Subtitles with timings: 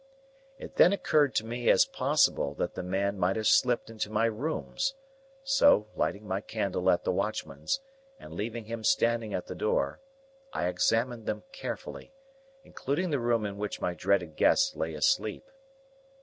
[0.57, 4.25] It then occurred to me as possible that the man might have slipped into my
[4.25, 4.95] rooms;
[5.43, 7.79] so, lighting my candle at the watchman's,
[8.19, 9.99] and leaving him standing at the door,
[10.53, 12.15] I examined them carefully,
[12.63, 15.47] including the room in which my dreaded guest lay asleep.